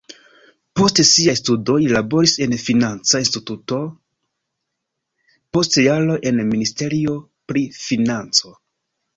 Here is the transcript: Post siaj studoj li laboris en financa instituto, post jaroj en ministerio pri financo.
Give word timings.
Post 0.79 1.01
siaj 1.09 1.35
studoj 1.39 1.75
li 1.83 1.91
laboris 1.95 2.33
en 2.45 2.55
financa 2.63 3.21
instituto, 3.25 3.81
post 5.59 5.79
jaroj 5.85 6.19
en 6.31 6.43
ministerio 6.55 7.21
pri 7.53 7.67
financo. 7.85 8.59